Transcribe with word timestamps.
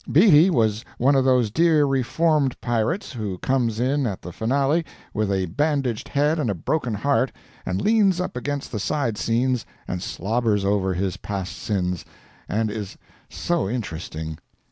Beatty 0.11 0.49
was 0.49 0.83
one 0.97 1.13
of 1.13 1.25
those 1.25 1.51
dear 1.51 1.85
reformed 1.85 2.59
pirates, 2.59 3.11
who 3.11 3.37
comes 3.37 3.79
in 3.79 4.07
at 4.07 4.23
the 4.23 4.33
finale 4.33 4.83
with 5.13 5.31
a 5.31 5.45
bandaged 5.45 6.07
head 6.07 6.39
and 6.39 6.49
a 6.49 6.55
broken 6.55 6.95
heart, 6.95 7.31
and 7.67 7.79
leans 7.83 8.19
up 8.19 8.35
against 8.35 8.71
the 8.71 8.79
side 8.79 9.15
scenes 9.15 9.63
and 9.87 10.01
slobbers 10.01 10.65
over 10.65 10.95
his 10.95 11.17
past 11.17 11.55
sins, 11.55 12.03
and 12.49 12.71
is 12.71 12.97
so 13.29 13.69
interesting. 13.69 14.39